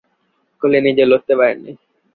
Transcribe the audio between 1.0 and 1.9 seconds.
লড়তে পারেননি।